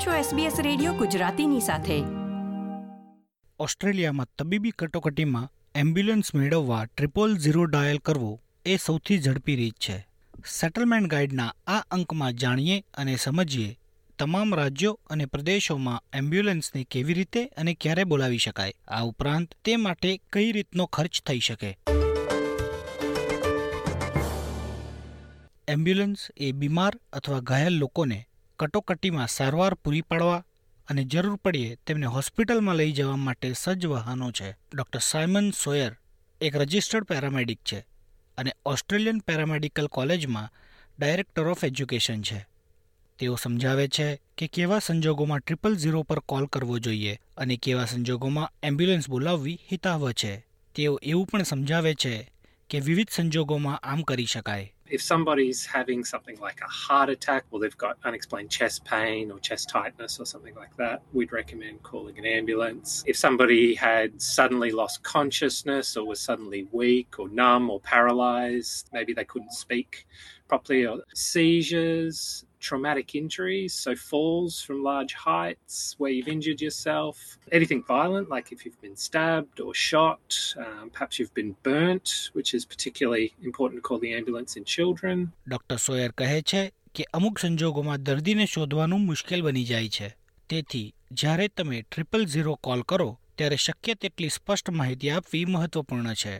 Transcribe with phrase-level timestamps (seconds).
[0.00, 2.02] આપ છો SBS radio ગુજરાતીની સાથે.
[3.58, 10.06] ઓસ્ટ્રેલિયામાં તબીબી કટોકટીમાં એમ્બ્યુલન્સ મેળવવા ટ્રિપલ ઝીરો ડાયલ કરવો એ સૌથી ઝડપી રીત છે.
[10.60, 13.78] સેટલમેન્ટ ગાઈડના આ અંકમાં જાણીએ અને સમજીએ
[14.18, 20.20] તમામ રાજ્યો અને પ્રદેશોમાં એમ્બ્યુલન્સને કેવી રીતે અને ક્યારે બોલાવી શકાય, આ ઉપરાંત તે માટે
[20.32, 21.78] કઈ રીતનો ખર્ચ થઈ શકે.
[25.68, 28.26] એમ્બ્યુલન્સ એ બીમાર અથવા ઘાયલ લોકોને
[28.60, 30.44] કટોકટીમાં સારવાર પૂરી પાડવા
[30.88, 34.56] અને જરૂર પડીએ તેમને હોસ્પિટલમાં લઈ જવા માટે સજ્જ વાહનો છે.
[34.74, 35.96] ડૉક્ટર સાયમન સોયર
[36.40, 37.78] એક રજિસ્ટર્ડ પેરામેડિક છે
[38.38, 40.50] અને ઓસ્ટ્રેલિયન પેરામેડિકલ કોલેજમાં
[40.98, 42.46] ડાયરેક્ટર ઓફ એજ્યુકેશન છે.
[43.18, 48.52] તેઓ સમજાવે છે કે કેવા સંજોગોમાં ટ્રિપલ ઝીરો પર કોલ કરવો જોઈએ અને કેવા સંજોગોમાં
[48.62, 50.36] એમ્બ્યુલન્સ બોલાવવી હિતાવહ છે.
[50.74, 52.30] તેઓ એવું પણ સમજાવે છે
[52.70, 54.74] કે વિવિધ સંજોગોમાં આમ કરી શકાય.
[54.90, 59.38] If somebody's having something like a heart attack or they've got unexplained chest pain or
[59.38, 63.04] chest tightness or something like that, we'd recommend calling an ambulance.
[63.06, 69.12] If somebody had suddenly lost consciousness or was suddenly weak or numb or paralyzed, maybe
[69.12, 70.06] they couldn't speak
[70.48, 77.82] properly, or seizures, traumatic injuries, so falls from large heights where you've injured yourself, anything
[77.84, 82.64] violent, like if you've been stabbed or shot, um, perhaps you've been burnt, which is
[82.64, 85.32] particularly important to call the ambulance in children.
[85.48, 85.78] Dr.
[85.78, 86.62] Sawyer કહે છે
[86.94, 90.08] કે અમુક સંજોગોમાં દર્દીને શોધવાનું મુશ્કેલ બની જાય છે
[90.48, 96.34] તેથી જ્યારે તમે ટ્રિપલ ઝીરો કોલ કરો ત્યારે શક્ય તેટલી સ્પષ્ટ માહિતી આપવી મહત્વપૂર્ણ છે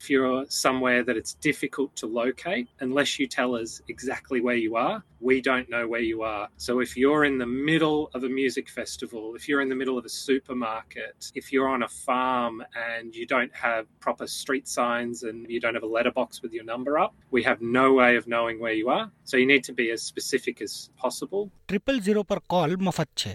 [0.00, 4.76] If you're somewhere that it's difficult to locate, unless you tell us exactly where you
[4.76, 6.48] are, we don't know where you are.
[6.58, 9.96] So if you're in the middle of a music festival, if you're in the middle
[9.96, 15.22] of a supermarket, if you're on a farm and you don't have proper street signs
[15.22, 18.26] and you don't have a letterbox with your number up, we have no way of
[18.26, 19.06] knowing where you are.
[19.24, 21.50] So you need to be as specific as possible.
[21.68, 23.32] Triple zero પર call મફત છે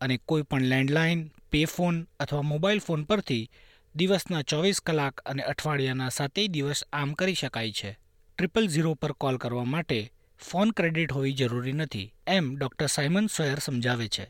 [0.00, 3.50] અને કોઈ પણ landline pay phone અથવા mobile phone પરથી
[3.95, 7.91] દિવસના ચોવીસ કલાક અને અઠવાડિયાના સાતેય દિવસ આમ કરી શકાય છે
[8.37, 9.99] ટ્રિપલ ઝીરો પર કોલ કરવા માટે
[10.41, 14.25] ફોન ક્રેડિટ હોવી જરૂરી નથી એમ ડોક્ટર સાયમન સોયર સમજાવે છે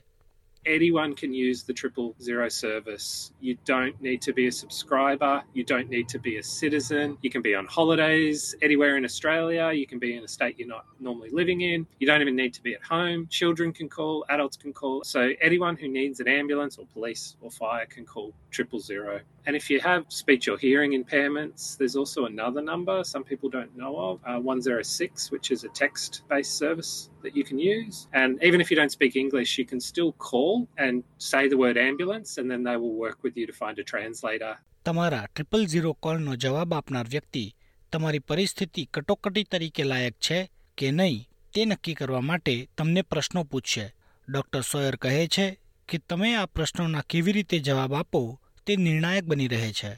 [0.66, 3.32] anyone can use the triple zero service.
[3.42, 5.44] You don't need to be a subscriber.
[5.54, 7.18] You don't need to be a citizen.
[7.22, 9.72] You can be on holidays anywhere in Australia.
[9.72, 11.86] You can be in a state you're not normally living in.
[12.00, 13.28] You don't even need to be at home.
[13.30, 15.04] Children can call, adults can call.
[15.04, 19.20] So anyone who needs an ambulance or police or fire can call triple zero.
[19.47, 23.75] And if you have speech or hearing impairments, there's also another number some people don't
[23.77, 26.93] know of, uh, 106, which is a text based service
[27.23, 27.97] that you can use.
[28.13, 30.95] And even if you don't speak English, you can still call and
[31.31, 34.55] say the word ambulance, and then they will work with you to find a translator.
[34.85, 37.45] તમારા triple zero કોલનો જવાબ આપનાર વ્યક્તિ
[37.93, 40.39] તમારી પરિસ્થિતિ કટોકટી તરીકે લાયક છે
[40.77, 41.19] કે નહીં
[41.55, 43.87] તે નક્કી કરવા માટે તમને પ્રશ્નો પૂછશે
[44.29, 45.47] ડોક્ટર સોયર કહે છે
[45.89, 48.21] કે તમે આ પ્રશ્નોના કેવી રીતે જવાબ આપો
[48.67, 49.93] તે નિર્ણાયક બની રહે છે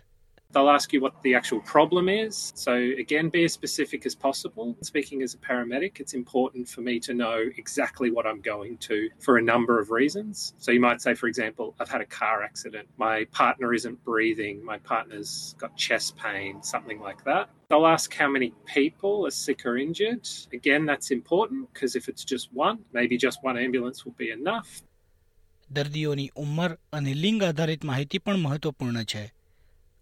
[0.52, 2.52] They'll ask you what the actual problem is.
[2.56, 4.76] So, again, be as specific as possible.
[4.82, 9.08] Speaking as a paramedic, it's important for me to know exactly what I'm going to
[9.20, 10.54] for a number of reasons.
[10.58, 14.64] So, you might say, for example, I've had a car accident, my partner isn't breathing,
[14.64, 17.50] my partner's got chest pain, something like that.
[17.68, 20.28] They'll ask how many people are sick or injured.
[20.52, 24.82] Again, that's important because if it's just one, maybe just one ambulance will be enough.
[25.69, 29.33] દર્દીઓની ઉંમર અને લિંગ આધારિત માહિતી પણ મહત્વપૂર્ણ છે,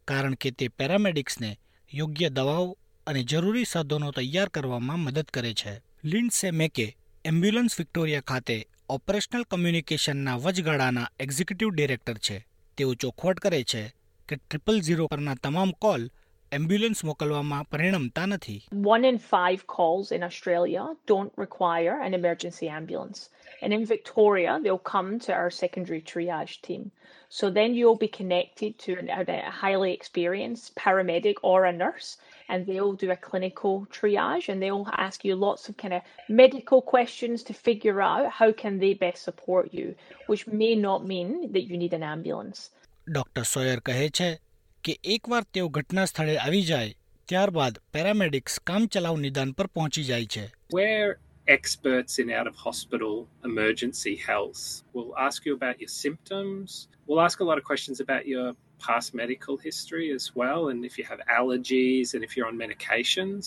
[0.08, 1.58] કારણ કે તે પેરામેડિક્સને
[1.94, 5.82] યોગ્ય દવાઓ અને જરૂરી સાધનો તૈયાર કરવામાં મદદ કરે છે.
[6.04, 12.46] લિન્ડસે મેકે એમ્બ્યુલન્સ વિક્ટોરિયા ખાતે ઓપરેશનલ કમ્યુનિકેશનના વચગાળાના એક્ઝિક્યુટિવ ડિરેક્ટર છે.
[12.78, 13.94] તેઓ ચોખવટ કરે છે
[14.30, 16.10] કે ટ્રિપલ ઝીરો પરના તમામ call
[16.57, 18.55] એમ્બ્યુલન્સ મોકલવામાં પરિણમતા નથી
[18.95, 23.21] One in five calls in Australia don't require an emergency ambulance.
[23.63, 26.83] And in Victoria, they'll come to our secondary triage team.
[27.29, 32.17] So then you'll be connected to an, a highly experienced paramedic or a nurse,
[32.49, 36.81] and they'll do a clinical triage and they'll ask you lots of kind of medical
[36.81, 39.95] questions to figure out how can they best support you,
[40.27, 42.61] which may not mean that you need an ambulance.
[43.15, 44.31] Doctor Sawyer કહે છે
[44.85, 46.95] કે એકવાર તેઓ ઘટના સ્થળે આવી જાય
[47.29, 50.45] ત્યારબાદ પેરામેડિક્સ કામચલાઉ નિદાન પર પહોંચી જાય છે
[50.79, 51.11] We're
[51.49, 53.15] experts in out of hospital
[53.45, 54.63] emergency health.
[54.95, 56.89] We'll ask you about your symptoms.
[57.07, 60.99] We'll ask a lot of questions about your past medical history as well, and if
[60.99, 63.45] you have allergies and if you're on medications.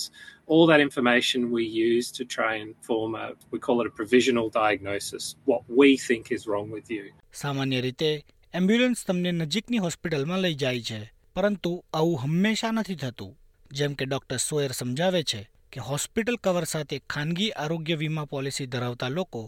[0.48, 4.50] All that information we use to try and form a, we call it a provisional
[4.50, 7.04] diagnosis, what we think is wrong with you.
[7.34, 8.12] સામાન્ય રીતે
[8.54, 11.00] ambulance તમને નજીકની હોસ્પિટલમાં લઈ જાય છે
[11.37, 13.33] પરંતુ આવું હંમેશા નથી થતું
[13.71, 15.41] જેમ કે ડોક્ટર સોયર સમજાવે છે
[15.73, 19.43] કે હોસ્પિટલ કવર સાથે ખાનગી આરોગ્ય વીમા પોલિસી ધરાવતા લોકો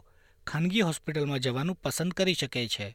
[0.47, 2.89] ખાનગી હોસ્પિટલમાં જવાનું પસંદ કરી શકે છે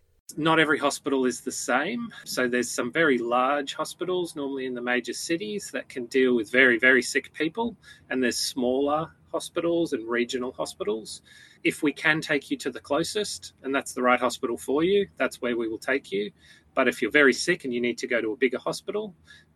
[0.48, 2.04] Not every hospital is the same.
[2.25, 6.51] So there's some very large hospitals, normally in the major cities, that can deal with
[6.51, 7.68] very, very sick people.
[8.10, 9.01] And there's smaller
[9.31, 11.22] hospitals and regional hospitals.
[11.63, 15.07] If we can take you to the closest, and that's the right hospital for you,
[15.18, 16.31] that's where we will take you.
[16.76, 19.05] But if you're very sick and you need to go to a bigger hospital,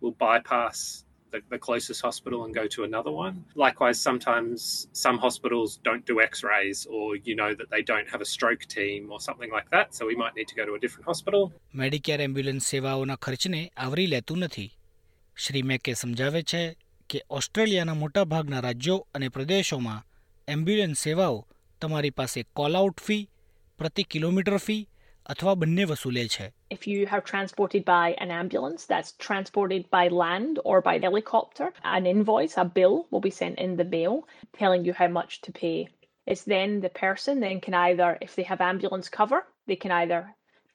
[0.01, 3.35] we'll bypass the, the closest hospital and go to another one.
[3.57, 8.21] Likewise, sometimes some hospitals don't do x rays or you know that they don't have
[8.21, 9.95] a stroke team or something like that.
[9.97, 11.43] So we might need to go to a different hospital.
[11.75, 14.71] Medicare ambulance સેવાઓના ખર્ચને આવરી લેતું નથી
[15.37, 16.63] શ્રી મેકે સમજાવે છે
[17.11, 20.05] કે ઓસ્ટ્રેલિયાના મોટાભાગના રાજ્યો અને પ્રદેશોમાં
[20.49, 21.39] એમ્બ્યુલન્સ સેવાઓ
[21.81, 23.23] તમારી પાસે કોલ આઉટ ફી
[23.79, 24.83] પ્રતિ કિલોમીટર ફી
[25.33, 30.55] અથવા બંને વસૂલે છે If you are transported by an ambulance that's transported by land
[30.71, 31.67] or by helicopter,
[31.97, 34.15] an invoice, a bill will be sent in the mail
[34.61, 35.79] telling you how much to pay.
[36.33, 40.21] It's then the person then can either, if they have ambulance cover, they can either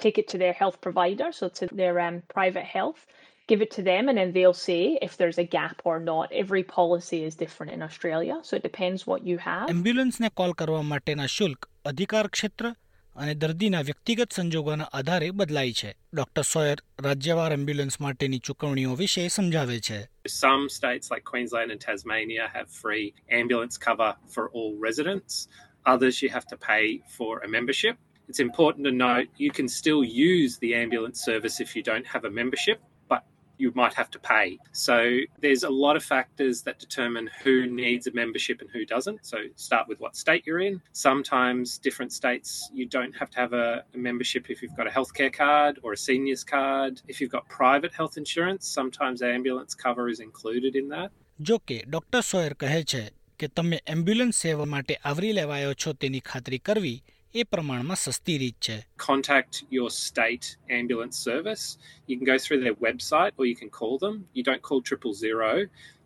[0.04, 3.00] take it to their health provider, so to their um, private health,
[3.48, 6.26] give it to them, and then they'll say if there's a gap or not.
[6.44, 9.66] Every policy is different in Australia, so it depends what you have.
[9.76, 12.66] એમ્બ્યુલન્સને call કરવા માટેના શુલ્ક અધિકાર ક્ષેત્ર
[13.17, 19.77] અને દર્દીના વ્યક્તિગત સંજોગોના આધારે બદલાય છે ડોક્ટર સોયર રાજ્યવાર એમ્બ્યુલન્સ માટેની ચૂકવણીઓ વિશે સમજાવે
[19.81, 19.99] છે
[20.29, 23.07] Some states like Queensland and Tasmania have free
[23.41, 25.33] ambulance cover for all residents.
[25.87, 26.85] Others you have to pay
[27.17, 27.97] for a membership.
[28.29, 32.25] It's important to note you can still use the ambulance service if you don't have
[32.25, 32.79] a membership,
[33.62, 34.60] you might have to pay.
[34.72, 39.26] So there's a lot of factors that determine who needs a membership and who doesn't.
[39.26, 40.82] So start with what state you're in.
[40.94, 44.90] Sometimes different states you don't have to have a, a membership if you've got a
[44.90, 47.02] healthcare card or a seniors card.
[47.08, 51.12] If you've got private health insurance, sometimes ambulance cover is included in that.
[51.40, 53.02] જો કે doctor Sawyer કહે છે
[53.40, 57.04] કે તમે ambulance સેવા માટે આવરી લેવાયો છો તેની ખાતરી કરવી
[57.34, 60.46] એ પ્રમાણમાં સસ્તી રીત છે contact your state
[60.80, 61.64] ambulance service.
[62.08, 64.16] You can go through their website or you can call them.
[64.38, 65.52] You don't call triple zero.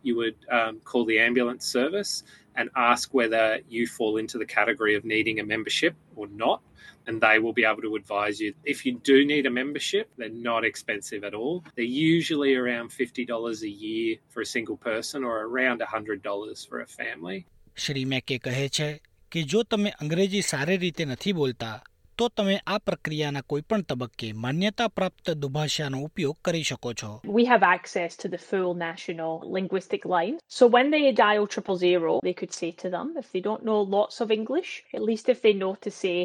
[0.08, 2.14] You would um, call the ambulance service
[2.56, 6.60] and ask whether you fall into the category of needing a membership or not.
[7.08, 8.50] And they will be able to advise you.
[8.74, 11.64] If you do need a membership, they're not expensive at all.
[11.76, 16.90] They're usually around $50 a year for a single person or around $100 for a
[17.00, 17.40] family.
[17.76, 18.90] Shri મેકે કહે છે
[19.32, 21.78] કે જો તમે અંગ્રેજી સારી રીતે નથી બોલતા
[22.20, 27.64] તો તમે આ પ્રક્રિયાના કોઈપણ તબક્કે માન્યતા પ્રાપ્ત દુભાષાનો ઉપયોગ કરી શકો છો We have
[27.68, 30.36] access to the full national linguistic line.
[30.58, 33.80] So when they dial triple zero, they could say to them, if they don't know
[33.98, 36.18] lots of English, at least if they know to say,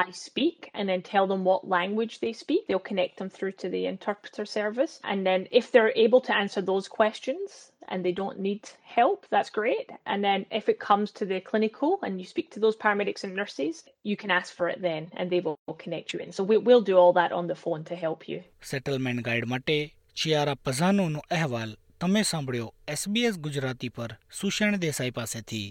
[0.00, 3.68] I speak, and then tell them what language they speak, they'll connect them through to
[3.68, 4.94] the interpreter service.
[5.04, 7.48] And then if they're able to answer those questions
[7.87, 9.89] and they don't need help, that's great.
[10.05, 13.35] And then if it comes to the clinical and you speak to those paramedics and
[13.35, 16.31] nurses, you can ask for it then and they will connect you in.
[16.31, 18.39] So we, we'll do all that on the phone to help you.
[18.71, 19.77] Settlement guide માટે
[20.15, 25.67] Chiara પઝાનોનો અહેવાલ તમે સાંભળ્યો SBS Gujarati પર સુષેણ દેસાઈ પાસેથી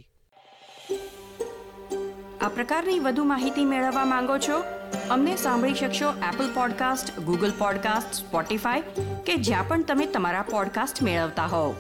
[2.40, 4.58] આ પ્રકારની વધુ માહિતી મેળવવા માંગો છો
[5.14, 11.46] અમને સાંભળી શકશો Apple podcast Google podcast Spotify કે જ્યાં પણ તમે તમારા પોડકાસ્ટ મેળવતા
[11.46, 11.74] હોવ